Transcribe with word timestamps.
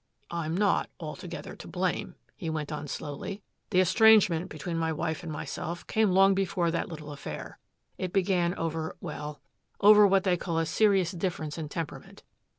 "I'm 0.31 0.57
not 0.57 0.89
altogether 0.99 1.55
to 1.55 1.67
blame." 1.67 2.15
he 2.35 2.49
went 2.49 2.71
on 2.71 2.87
slowly. 2.87 3.43
"The 3.69 3.81
estrangement 3.81 4.49
between 4.49 4.75
my 4.79 4.91
wife 4.91 5.21
and 5.21 5.31
myself 5.31 5.85
came 5.85 6.09
long 6.09 6.33
before 6.33 6.71
that 6.71 6.89
little 6.89 7.11
affair. 7.11 7.59
It 7.99 8.11
began 8.11 8.55
over 8.55 8.97
well 8.99 9.41
over 9.79 10.07
what 10.07 10.23
they 10.23 10.37
call 10.37 10.57
a 10.57 10.65
serious 10.65 11.11
difference 11.11 11.59
in 11.59 11.69
temperament. 11.69 12.23